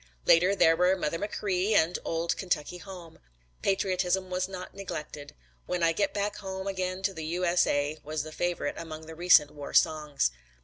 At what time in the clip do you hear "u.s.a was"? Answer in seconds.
7.27-8.23